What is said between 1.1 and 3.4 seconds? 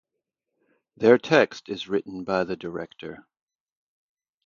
text is written by the Director.